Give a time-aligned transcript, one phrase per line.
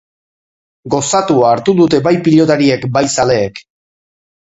[0.93, 3.67] Gozatua hartu dute bai pilotariek bai zaleek.